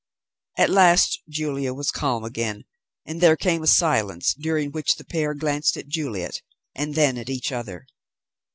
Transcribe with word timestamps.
At 0.57 0.71
last 0.71 1.19
Julia 1.29 1.75
was 1.75 1.91
calm 1.91 2.23
again, 2.23 2.63
and 3.05 3.21
there 3.21 3.37
came 3.37 3.61
a 3.61 3.67
silence, 3.67 4.33
during 4.33 4.71
which 4.71 4.95
the 4.95 5.05
pair 5.05 5.35
glanced 5.35 5.77
at 5.77 5.89
Juliet 5.89 6.41
and 6.73 6.95
then 6.95 7.19
at 7.19 7.29
each 7.29 7.51
other. 7.51 7.85